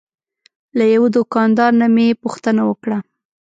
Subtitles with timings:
[0.77, 2.97] له یوه دوکاندار نه مې پوښتنه وکړه.